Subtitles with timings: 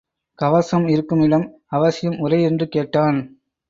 [0.39, 1.45] கவசம் இருக்கும் இடம்
[1.69, 3.19] அவசியம் உரை என்று கேட்டான்.